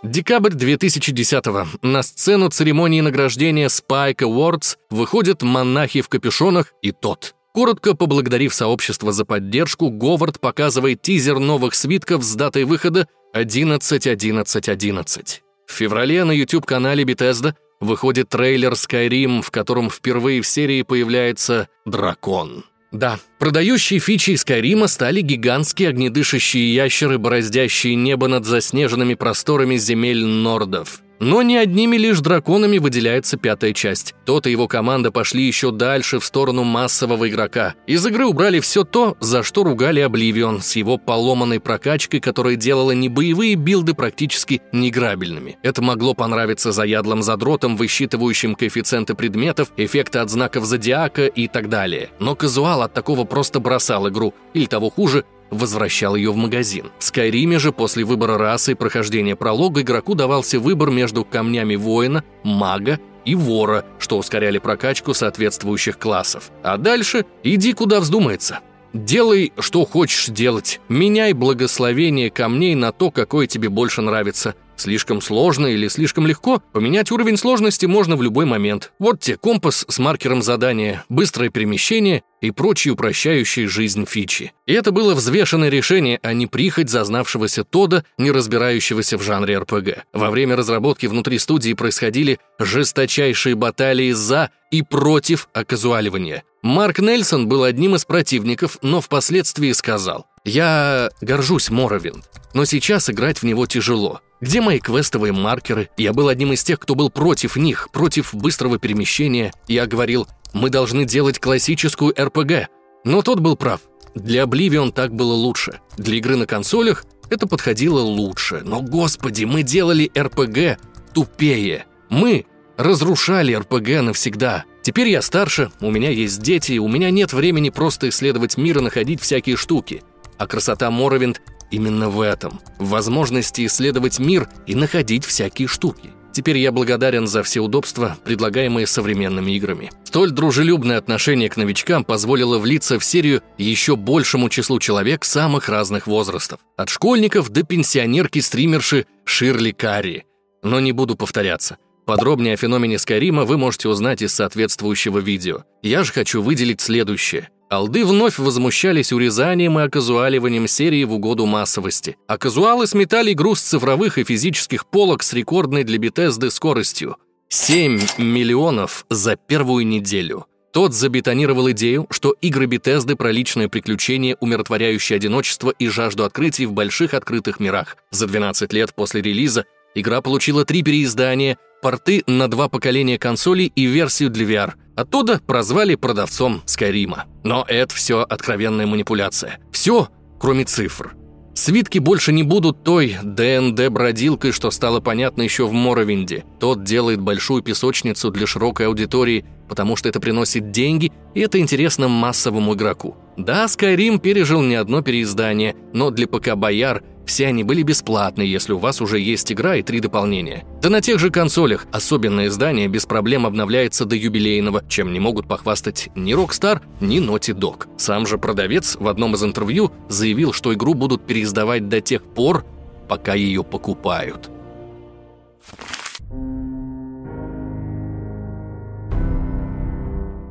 [0.03, 1.67] Декабрь 2010-го.
[1.87, 7.35] На сцену церемонии награждения Spike Awards выходят монахи в капюшонах и тот.
[7.53, 15.39] Коротко поблагодарив сообщество за поддержку, Говард показывает тизер новых свитков с датой выхода 11.11.11.
[15.67, 22.65] В феврале на YouTube-канале Bethesda выходит трейлер Skyrim, в котором впервые в серии появляется дракон.
[22.91, 31.01] Да, продающие фичи Скайрима стали гигантские огнедышащие ящеры, бороздящие небо над заснеженными просторами земель нордов.
[31.21, 34.15] Но не одними лишь драконами выделяется пятая часть.
[34.25, 37.75] Тот и его команда пошли еще дальше в сторону массового игрока.
[37.85, 42.89] Из игры убрали все то, за что ругали Обливион с его поломанной прокачкой, которая делала
[42.89, 45.59] не боевые билды практически неграбельными.
[45.61, 52.09] Это могло понравиться заядлым задротам, высчитывающим коэффициенты предметов, эффекты от знаков зодиака и так далее.
[52.17, 56.91] Но казуал от такого просто бросал игру, или того хуже, возвращал ее в магазин.
[56.97, 62.23] В Скайриме же после выбора расы и прохождения пролога игроку давался выбор между камнями воина,
[62.43, 66.51] мага и вора, что ускоряли прокачку соответствующих классов.
[66.63, 68.59] А дальше иди куда вздумается.
[68.93, 70.81] Делай, что хочешь делать.
[70.89, 74.55] Меняй благословение камней на то, какое тебе больше нравится.
[74.81, 76.59] Слишком сложно или слишком легко?
[76.73, 78.91] Поменять уровень сложности можно в любой момент.
[78.97, 84.53] Вот те компас с маркером задания, быстрое перемещение и прочие упрощающие жизнь фичи.
[84.65, 90.05] И это было взвешенное решение, а не прихоть зазнавшегося Тода, не разбирающегося в жанре РПГ.
[90.13, 96.43] Во время разработки внутри студии происходили жесточайшие баталии за и против оказуаливания.
[96.63, 102.23] Марк Нельсон был одним из противников, но впоследствии сказал, «Я горжусь Моровин,
[102.55, 104.21] но сейчас играть в него тяжело.
[104.41, 105.89] Где мои квестовые маркеры?
[105.97, 109.53] Я был одним из тех, кто был против них, против быстрого перемещения.
[109.67, 112.67] Я говорил, мы должны делать классическую РПГ.
[113.03, 113.81] Но тот был прав.
[114.15, 115.79] Для Oblivion так было лучше.
[115.95, 118.61] Для игры на консолях это подходило лучше.
[118.65, 120.81] Но, господи, мы делали РПГ
[121.13, 121.85] тупее.
[122.09, 124.65] Мы разрушали РПГ навсегда.
[124.81, 128.81] Теперь я старше, у меня есть дети, у меня нет времени просто исследовать мир и
[128.81, 130.01] находить всякие штуки.
[130.39, 136.11] А красота Моровинд именно в этом, в возможности исследовать мир и находить всякие штуки.
[136.33, 139.91] Теперь я благодарен за все удобства, предлагаемые современными играми.
[140.05, 146.07] Столь дружелюбное отношение к новичкам позволило влиться в серию еще большему числу человек самых разных
[146.07, 146.59] возрастов.
[146.77, 150.25] От школьников до пенсионерки-стримерши Ширли Карри.
[150.63, 151.77] Но не буду повторяться.
[152.05, 155.63] Подробнее о феномене Скайрима вы можете узнать из соответствующего видео.
[155.81, 157.49] Я же хочу выделить следующее.
[157.71, 162.17] Алды вновь возмущались урезанием и оказуаливанием серии в угоду массовости.
[162.27, 167.15] А казуалы сметали груз цифровых и физических полок с рекордной для Бетезды скоростью.
[167.47, 170.47] 7 миллионов за первую неделю.
[170.73, 176.73] Тот забетонировал идею, что игры Бетезды про личное приключение, умиротворяющее одиночество и жажду открытий в
[176.73, 177.95] больших открытых мирах.
[178.09, 179.63] За 12 лет после релиза
[179.95, 184.73] игра получила три переиздания, порты на два поколения консолей и версию для VR.
[184.95, 187.25] Оттуда прозвали продавцом Скайрима.
[187.43, 189.59] Но это все откровенная манипуляция.
[189.71, 191.15] Все, кроме цифр.
[191.53, 196.45] Свитки больше не будут той ДНД-бродилкой, что стало понятно еще в Моровинде.
[196.59, 202.09] Тот делает большую песочницу для широкой аудитории, потому что это приносит деньги, и это интересно
[202.09, 203.15] массовому игроку.
[203.37, 208.77] Да, Skyrim пережил не одно переиздание, но для ПК-бояр все они были бесплатны, если у
[208.79, 210.65] вас уже есть игра и три дополнения.
[210.81, 215.47] Да на тех же консолях особенное издание без проблем обновляется до юбилейного, чем не могут
[215.47, 217.87] похвастать ни Rockstar, ни Naughty Dog.
[217.97, 222.65] Сам же продавец в одном из интервью заявил, что игру будут переиздавать до тех пор,
[223.07, 224.51] пока ее покупают.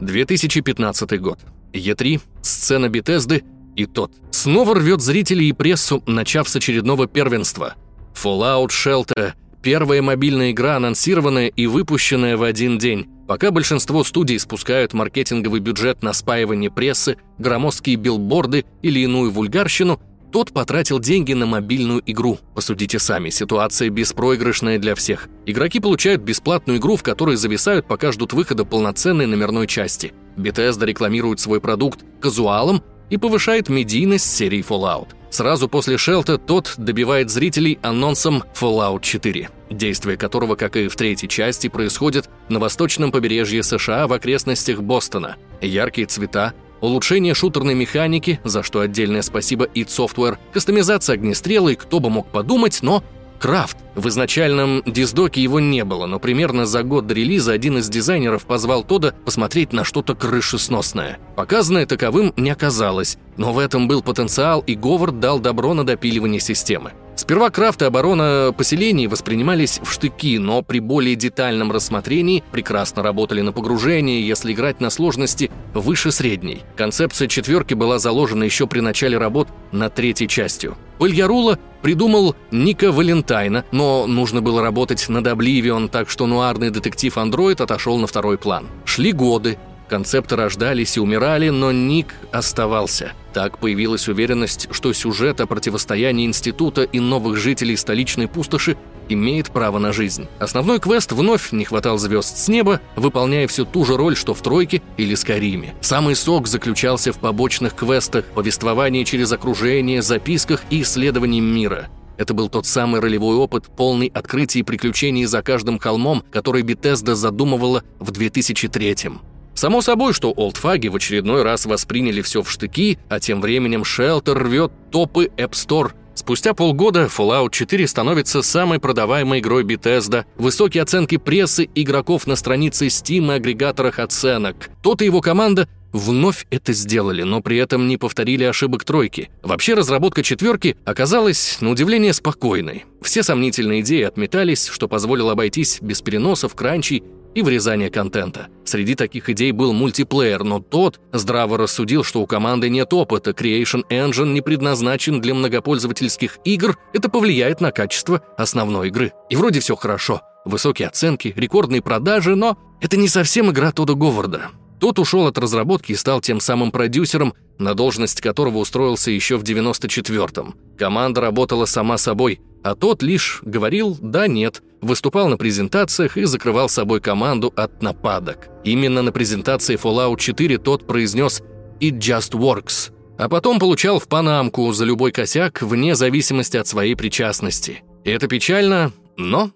[0.00, 1.38] «2015 год.
[1.72, 3.44] Е3, сцена Бетезды
[3.76, 7.74] и тот снова рвет зрителей и прессу, начав с очередного первенства.
[8.14, 9.32] Fallout Shelter–
[9.62, 13.06] первая мобильная игра, анонсированная и выпущенная в один день.
[13.28, 20.52] Пока большинство студий спускают маркетинговый бюджет на спаивание прессы, громоздкие билборды или иную вульгарщину, тот
[20.52, 22.38] потратил деньги на мобильную игру.
[22.54, 25.28] Посудите сами, ситуация беспроигрышная для всех.
[25.46, 30.12] Игроки получают бесплатную игру, в которой зависают, пока ждут выхода полноценной номерной части.
[30.36, 35.08] Bethesda рекламирует свой продукт казуалом и повышает медийность серии Fallout.
[35.30, 41.28] Сразу после Шелта тот добивает зрителей анонсом Fallout 4, действие которого, как и в третьей
[41.28, 45.36] части, происходит на восточном побережье США в окрестностях Бостона.
[45.60, 52.00] Яркие цвета, улучшение шутерной механики, за что отдельное спасибо id Software, кастомизация огнестрела и кто
[52.00, 53.02] бы мог подумать, но
[53.40, 53.78] Крафт.
[53.94, 58.44] В изначальном диздоке его не было, но примерно за год до релиза один из дизайнеров
[58.44, 61.18] позвал Тода посмотреть на что-то крышесносное.
[61.36, 66.40] Показанное таковым не оказалось, но в этом был потенциал, и Говард дал добро на допиливание
[66.40, 66.92] системы.
[67.30, 73.40] Сперва крафт и оборона поселений воспринимались в штыки, но при более детальном рассмотрении прекрасно работали
[73.40, 76.62] на погружение, если играть на сложности выше средней.
[76.74, 80.76] Концепция четверки была заложена еще при начале работ над третьей частью.
[80.98, 87.96] Пыльярула придумал Ника Валентайна, но нужно было работать над Обливион, так что нуарный детектив-андроид отошел
[87.98, 88.66] на второй план.
[88.84, 89.56] Шли годы,
[89.90, 93.12] Концепты рождались и умирали, но Ник оставался.
[93.32, 98.76] Так появилась уверенность, что сюжет о противостоянии института и новых жителей столичной пустоши
[99.08, 100.28] имеет право на жизнь.
[100.38, 104.40] Основной квест вновь не хватал звезд с неба, выполняя всю ту же роль, что в
[104.42, 105.74] «Тройке» или «Скайриме».
[105.80, 111.88] Самый сок заключался в побочных квестах, повествовании через окружение, записках и исследовании мира.
[112.16, 117.16] Это был тот самый ролевой опыт, полный открытий и приключений за каждым холмом, который Бетезда
[117.16, 119.20] задумывала в 2003-м.
[119.60, 124.32] Само собой, что олдфаги в очередной раз восприняли все в штыки, а тем временем Shelter
[124.32, 125.92] рвет топы App Store.
[126.14, 132.86] Спустя полгода Fallout 4 становится самой продаваемой игрой Bethesda, высокие оценки прессы, игроков на странице
[132.86, 134.70] Steam и агрегаторах оценок.
[134.82, 139.28] Тот и его команда вновь это сделали, но при этом не повторили ошибок тройки.
[139.42, 142.86] Вообще разработка четверки оказалась, на удивление, спокойной.
[143.02, 147.02] Все сомнительные идеи отметались, что позволило обойтись без переносов, кранчей
[147.34, 148.48] и вырезания контента.
[148.64, 153.82] Среди таких идей был мультиплеер, но тот здраво рассудил, что у команды нет опыта, Creation
[153.90, 159.12] Engine не предназначен для многопользовательских игр, это повлияет на качество основной игры.
[159.28, 160.22] И вроде все хорошо.
[160.44, 164.50] Высокие оценки, рекордные продажи, но это не совсем игра Тода Говарда.
[164.80, 169.42] Тот ушел от разработки и стал тем самым продюсером, на должность которого устроился еще в
[169.42, 170.54] 94-м.
[170.78, 176.68] Команда работала сама собой, а тот лишь говорил «да, нет», выступал на презентациях и закрывал
[176.68, 178.48] собой команду от нападок.
[178.64, 181.42] Именно на презентации Fallout 4 тот произнес
[181.80, 186.94] «It just works», а потом получал в панамку за любой косяк вне зависимости от своей
[186.94, 187.82] причастности.
[188.04, 189.50] Это печально, но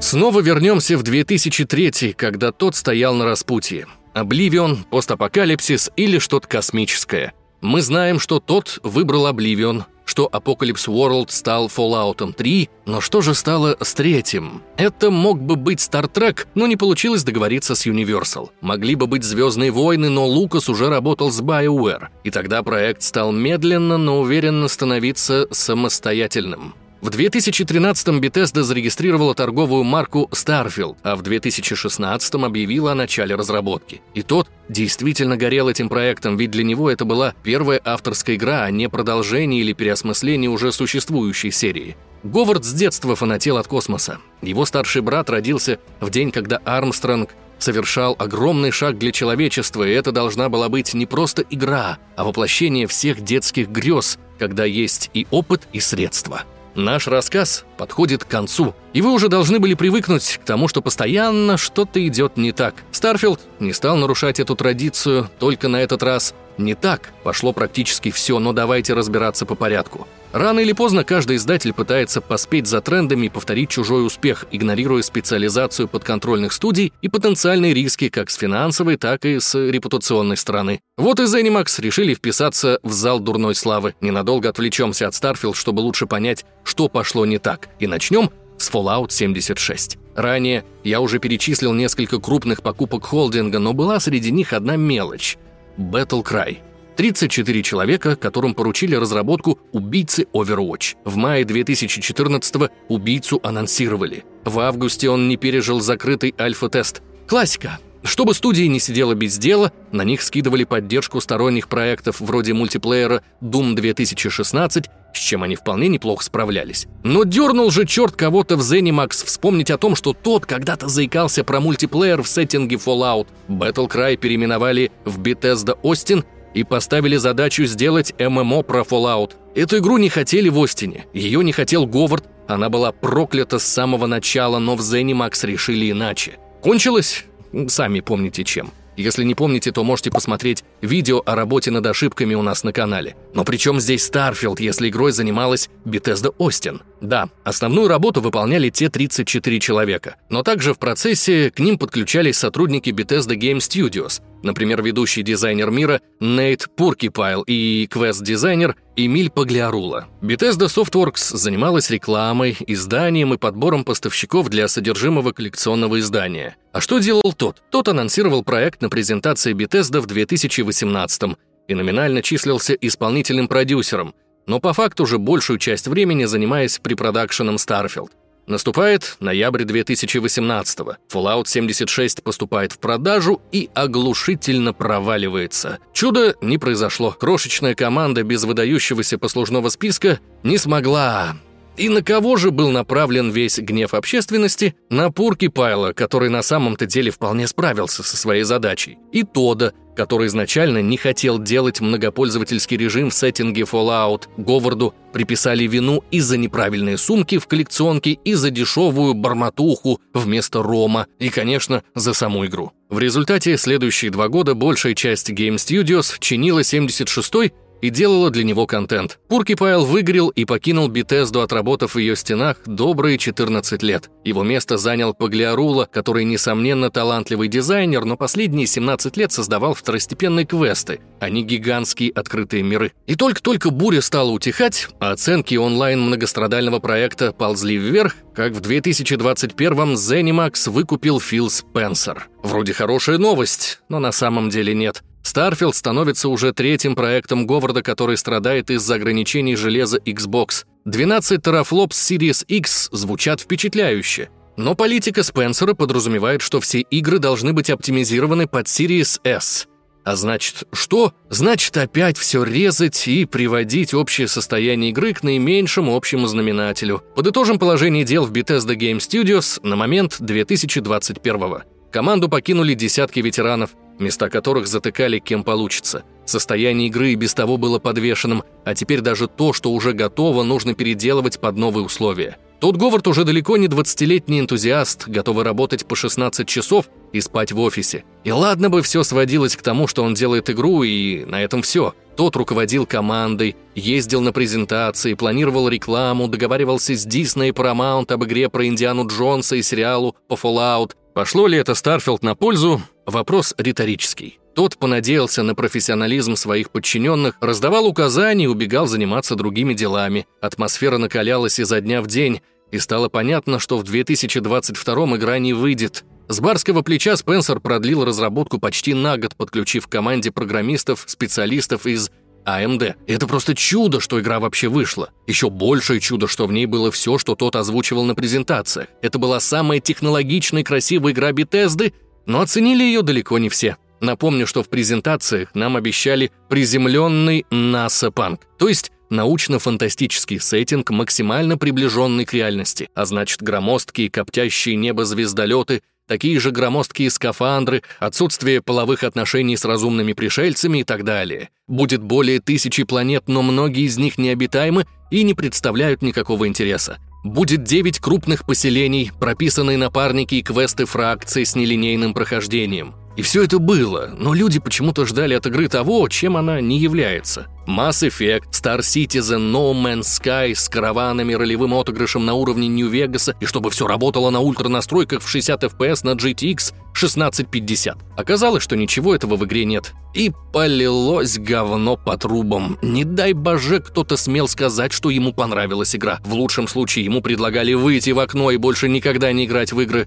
[0.00, 3.86] Снова вернемся в 2003, когда тот стоял на распутье.
[4.14, 7.32] Обливион, постапокалипсис или что-то космическое.
[7.66, 13.34] Мы знаем, что тот выбрал Обливион, что Apocalypse World стал Fallout 3, но что же
[13.34, 14.62] стало с третьим?
[14.76, 16.08] Это мог бы быть Star
[16.54, 18.50] но не получилось договориться с Universal.
[18.60, 23.32] Могли бы быть Звездные войны, но Лукас уже работал с BioWare, и тогда проект стал
[23.32, 26.72] медленно, но уверенно становиться самостоятельным.
[27.06, 34.02] В 2013-м Bethesda зарегистрировала торговую марку Starfield, а в 2016-м объявила о начале разработки.
[34.14, 38.72] И тот действительно горел этим проектом, ведь для него это была первая авторская игра, а
[38.72, 41.96] не продолжение или переосмысление уже существующей серии.
[42.24, 44.18] Говард с детства фанател от космоса.
[44.42, 50.10] Его старший брат родился в день, когда Армстронг совершал огромный шаг для человечества, и это
[50.10, 55.68] должна была быть не просто игра, а воплощение всех детских грез, когда есть и опыт,
[55.72, 56.42] и средства.
[56.76, 61.56] Наш рассказ подходит к концу, и вы уже должны были привыкнуть к тому, что постоянно
[61.56, 62.74] что-то идет не так.
[62.92, 67.12] Starfield не стал нарушать эту традицию, только на этот раз не так.
[67.22, 70.06] Пошло практически все, но давайте разбираться по порядку.
[70.32, 75.88] Рано или поздно каждый издатель пытается поспеть за трендами и повторить чужой успех, игнорируя специализацию
[75.88, 80.80] подконтрольных студий и потенциальные риски как с финансовой, так и с репутационной стороны.
[80.98, 83.94] Вот и Zenimax решили вписаться в зал дурной славы.
[84.00, 87.68] Ненадолго отвлечемся от Starfield, чтобы лучше понять, что пошло не так.
[87.78, 89.96] И начнем с Fallout 76.
[90.14, 95.38] Ранее я уже перечислил несколько крупных покупок холдинга, но была среди них одна мелочь–
[95.78, 96.58] Battle Cry.
[96.96, 100.96] 34 человека, которым поручили разработку убийцы Overwatch.
[101.04, 104.24] В мае 2014-го убийцу анонсировали.
[104.44, 107.02] В августе он не пережил закрытый альфа-тест.
[107.26, 107.78] Классика.
[108.06, 113.74] Чтобы студии не сидела без дела, на них скидывали поддержку сторонних проектов вроде мультиплеера Doom
[113.74, 116.86] 2016, с чем они вполне неплохо справлялись.
[117.02, 121.58] Но дернул же черт кого-то в ZeniMax вспомнить о том, что тот когда-то заикался про
[121.58, 123.26] мультиплеер в сеттинге Fallout.
[123.48, 129.32] Battle Cry переименовали в Bethesda Austin и поставили задачу сделать ММО про Fallout.
[129.56, 134.06] Эту игру не хотели в Остине, ее не хотел Говард, она была проклята с самого
[134.06, 136.38] начала, но в ZeniMax решили иначе.
[136.62, 137.24] Кончилось
[137.68, 138.72] Сами помните чем.
[138.96, 143.14] Если не помните, то можете посмотреть видео о работе над ошибками у нас на канале.
[143.34, 146.80] Но при чем здесь Starfield, если игрой занималась Bethesda Austin?
[147.02, 152.88] Да, основную работу выполняли те 34 человека, но также в процессе к ним подключались сотрудники
[152.88, 160.06] Bethesda Game Studios, например, ведущий дизайнер мира Нейт Пуркипайл и квест-дизайнер Эмиль Паглиарула.
[160.22, 166.56] Bethesda Softworks занималась рекламой, изданием и подбором поставщиков для содержимого коллекционного издания.
[166.72, 167.62] А что делал тот?
[167.70, 171.36] Тот анонсировал проект на презентации Bethesda в 2018
[171.68, 174.14] и номинально числился исполнительным продюсером–
[174.46, 178.10] но по факту уже большую часть времени занимаясь препродакшеном Starfield.
[178.46, 180.96] Наступает ноябрь 2018-го.
[181.12, 185.78] Fallout 76 поступает в продажу и оглушительно проваливается.
[185.92, 187.10] Чудо не произошло.
[187.10, 191.36] Крошечная команда без выдающегося послужного списка не смогла
[191.76, 194.74] и на кого же был направлен весь гнев общественности?
[194.90, 198.98] На Пурки Пайла, который на самом-то деле вполне справился со своей задачей.
[199.12, 204.24] И Тода, который изначально не хотел делать многопользовательский режим в сеттинге Fallout.
[204.36, 211.06] Говарду приписали вину и за неправильные сумки в коллекционке, и за дешевую барматуху вместо рома,
[211.18, 212.72] и, конечно, за саму игру.
[212.90, 218.66] В результате следующие два года большая часть Game Studios чинила 76-й и делала для него
[218.66, 219.18] контент.
[219.28, 224.10] Пуркипайл выгорел и покинул Бетезду, отработав в ее стенах добрые 14 лет.
[224.24, 231.00] Его место занял Паглиарула, который, несомненно, талантливый дизайнер, но последние 17 лет создавал второстепенные квесты,
[231.20, 232.92] а не гигантские открытые миры.
[233.06, 239.94] И только-только буря стала утихать, а оценки онлайн многострадального проекта ползли вверх, как в 2021-м
[239.94, 242.28] ZeniMax выкупил Фил Спенсер.
[242.42, 245.02] Вроде хорошая новость, но на самом деле нет.
[245.26, 250.64] Starfield становится уже третьим проектом Говарда, который страдает из-за ограничений железа Xbox.
[250.84, 254.30] 12 терафлопс Series X звучат впечатляюще.
[254.56, 259.66] Но политика Спенсера подразумевает, что все игры должны быть оптимизированы под Series S.
[260.04, 261.12] А значит, что?
[261.28, 267.02] Значит, опять все резать и приводить общее состояние игры к наименьшему общему знаменателю.
[267.16, 271.62] Подытожим положение дел в Bethesda Game Studios на момент 2021 -го.
[271.90, 276.04] Команду покинули десятки ветеранов, места которых затыкали кем получится.
[276.24, 280.74] Состояние игры и без того было подвешенным, а теперь даже то, что уже готово, нужно
[280.74, 282.38] переделывать под новые условия.
[282.58, 287.60] Тот Говард уже далеко не 20-летний энтузиаст, готовый работать по 16 часов и спать в
[287.60, 288.04] офисе.
[288.24, 291.94] И ладно бы все сводилось к тому, что он делает игру, и на этом все.
[292.16, 298.48] Тодд руководил командой, ездил на презентации, планировал рекламу, договаривался с Disney и Paramount об игре
[298.48, 300.92] про Индиану Джонса и сериалу по Fallout.
[301.16, 302.82] Пошло ли это Starfield на пользу?
[303.06, 304.38] Вопрос риторический.
[304.54, 310.26] Тодд понадеялся на профессионализм своих подчиненных, раздавал указания и убегал заниматься другими делами.
[310.42, 316.04] Атмосфера накалялась изо дня в день, и стало понятно, что в 2022 игра не выйдет.
[316.28, 322.10] С барского плеча Спенсер продлил разработку почти на год, подключив к команде программистов, специалистов из
[322.46, 322.94] AMD.
[323.06, 325.10] И это просто чудо, что игра вообще вышла.
[325.26, 328.88] Еще большее чудо, что в ней было все, что тот озвучивал на презентациях.
[329.02, 331.92] Это была самая технологичная и красивая игра Bethesda,
[332.26, 333.76] но оценили ее далеко не все.
[334.00, 342.32] Напомню, что в презентациях нам обещали приземленный NASA-панк, то есть научно-фантастический сеттинг, максимально приближенный к
[342.34, 349.64] реальности, а значит громоздкие коптящие небо звездолеты, такие же громоздкие скафандры, отсутствие половых отношений с
[349.64, 351.50] разумными пришельцами и так далее.
[351.66, 356.98] Будет более тысячи планет, но многие из них необитаемы и не представляют никакого интереса.
[357.24, 362.94] Будет 9 крупных поселений, прописанные напарники и квесты фракций с нелинейным прохождением.
[363.16, 367.46] И все это было, но люди почему-то ждали от игры того, чем она не является.
[367.66, 373.46] Mass Effect, Star Citizen, No Man's Sky с караванами, ролевым отыгрышем на уровне Нью-Вегаса и
[373.46, 377.98] чтобы все работало на ультранастройках в 60 FPS на GTX 1650.
[378.16, 379.94] Оказалось, что ничего этого в игре нет.
[380.14, 382.78] И полилось говно по трубам.
[382.82, 386.20] Не дай боже, кто-то смел сказать, что ему понравилась игра.
[386.24, 390.06] В лучшем случае ему предлагали выйти в окно и больше никогда не играть в игры.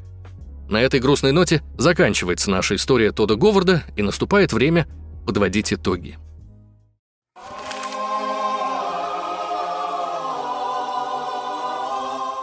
[0.69, 4.87] На этой грустной ноте заканчивается наша история Тода Говарда и наступает время
[5.25, 6.17] подводить итоги.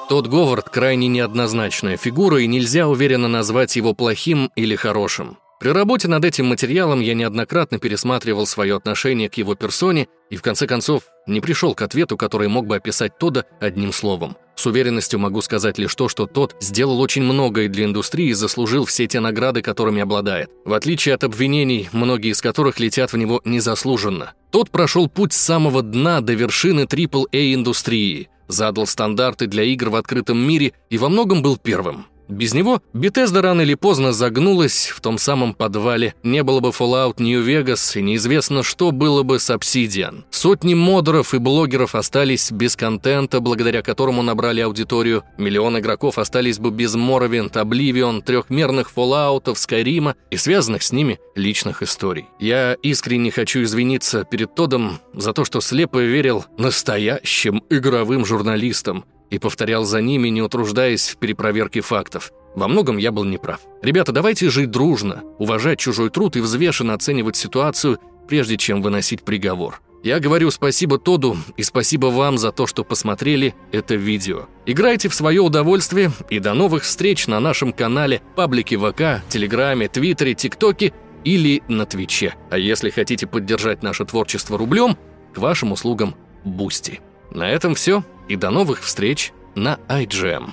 [0.09, 5.39] Тот Говард крайне неоднозначная фигура, и нельзя уверенно назвать его плохим или хорошим.
[5.59, 10.43] При работе над этим материалом я неоднократно пересматривал свое отношение к его персоне и в
[10.43, 14.37] конце концов не пришел к ответу, который мог бы описать Тода одним словом.
[14.57, 18.87] С уверенностью могу сказать лишь то, что тот сделал очень многое для индустрии и заслужил
[18.87, 20.51] все те награды, которыми обладает.
[20.65, 24.33] В отличие от обвинений, многие из которых летят в него незаслуженно.
[24.51, 30.39] Тот прошел путь с самого дна до вершины AAA-индустрии, задал стандарты для игр в открытом
[30.39, 32.07] мире и во многом был первым.
[32.29, 36.15] Без него Bethesda рано или поздно загнулась в том самом подвале.
[36.23, 40.25] Не было бы Fallout New Vegas, и неизвестно, что было бы с Obsidian.
[40.31, 45.23] Сотни модеров и блогеров остались без контента, благодаря которому набрали аудиторию.
[45.39, 51.83] Миллион игроков остались бы без Morrowind, Oblivion, трехмерных Fallout, Skyrim и связанных с ними личных
[51.83, 52.27] историй.
[52.41, 59.39] Я искренне хочу извиниться перед Тодом за то, что слепо верил настоящим игровым журналистам, и
[59.39, 62.33] повторял за ними, не утруждаясь в перепроверке фактов.
[62.55, 63.61] Во многом я был неправ.
[63.83, 67.99] Ребята, давайте жить дружно, уважать чужой труд и взвешенно оценивать ситуацию,
[68.29, 69.81] прежде чем выносить приговор.
[70.03, 74.47] Я говорю спасибо Тоду и спасибо вам за то, что посмотрели это видео.
[74.65, 80.35] Играйте в свое удовольствие и до новых встреч на нашем канале, паблике ВК, Телеграме, Твиттере,
[80.35, 80.93] ТикТоке
[81.25, 82.35] или на Твиче.
[82.51, 84.97] А если хотите поддержать наше творчество рублем,
[85.35, 86.15] к вашим услугам
[86.45, 87.01] Boosty.
[87.37, 90.53] На этом все и до новых встреч на IGM.